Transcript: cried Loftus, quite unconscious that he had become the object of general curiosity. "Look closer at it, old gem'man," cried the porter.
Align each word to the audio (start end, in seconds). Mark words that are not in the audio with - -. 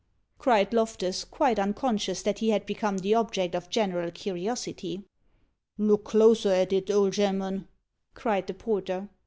cried 0.39 0.73
Loftus, 0.73 1.23
quite 1.23 1.59
unconscious 1.59 2.23
that 2.23 2.39
he 2.39 2.49
had 2.49 2.65
become 2.65 2.97
the 2.97 3.13
object 3.13 3.53
of 3.53 3.69
general 3.69 4.09
curiosity. 4.09 5.03
"Look 5.77 6.05
closer 6.05 6.49
at 6.49 6.73
it, 6.73 6.89
old 6.89 7.13
gem'man," 7.13 7.67
cried 8.15 8.47
the 8.47 8.55
porter. 8.55 9.09